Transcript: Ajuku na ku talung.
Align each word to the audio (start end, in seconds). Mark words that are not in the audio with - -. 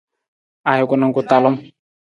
Ajuku 0.69 0.95
na 0.97 1.05
ku 1.15 1.21
talung. 1.29 1.57